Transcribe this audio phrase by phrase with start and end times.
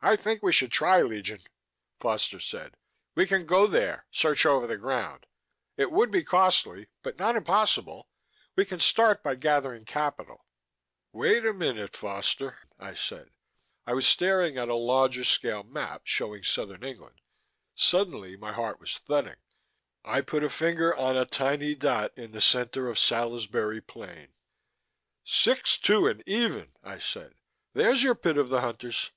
[0.00, 1.40] "I think we should try, Legion,"
[1.98, 2.76] Foster said.
[3.16, 5.26] "We can go there, search over the ground.
[5.76, 8.08] It would be costly, but not impossible.
[8.54, 10.44] We can start by gathering capital"
[11.12, 13.30] "Wait a minute, Foster," I said.
[13.88, 17.20] I was staring at a larger scale map showing southern England.
[17.74, 19.40] Suddenly my heart was thudding.
[20.04, 24.32] I put a finger on a tiny dot in the center of Salisbury Plain.
[25.24, 27.34] "Six, two and even," I said.
[27.72, 29.10] "There's your Pit of the Hunters...."